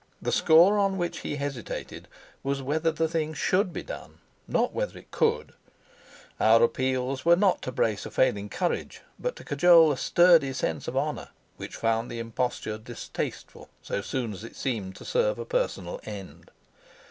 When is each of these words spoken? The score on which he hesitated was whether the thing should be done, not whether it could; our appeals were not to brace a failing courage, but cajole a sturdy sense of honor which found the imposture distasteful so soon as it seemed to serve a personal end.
The 0.19 0.31
score 0.31 0.79
on 0.79 0.97
which 0.97 1.19
he 1.19 1.35
hesitated 1.35 2.07
was 2.41 2.59
whether 2.63 2.91
the 2.91 3.07
thing 3.07 3.35
should 3.35 3.71
be 3.71 3.83
done, 3.83 4.17
not 4.47 4.73
whether 4.73 4.97
it 4.97 5.11
could; 5.11 5.53
our 6.39 6.63
appeals 6.63 7.23
were 7.23 7.35
not 7.35 7.61
to 7.61 7.71
brace 7.71 8.03
a 8.07 8.09
failing 8.09 8.49
courage, 8.49 9.01
but 9.19 9.35
cajole 9.35 9.91
a 9.91 9.97
sturdy 9.97 10.53
sense 10.53 10.87
of 10.87 10.97
honor 10.97 11.29
which 11.57 11.75
found 11.75 12.09
the 12.09 12.17
imposture 12.17 12.79
distasteful 12.79 13.69
so 13.83 14.01
soon 14.01 14.33
as 14.33 14.43
it 14.43 14.55
seemed 14.55 14.95
to 14.95 15.05
serve 15.05 15.37
a 15.37 15.45
personal 15.45 15.99
end. 16.03 16.49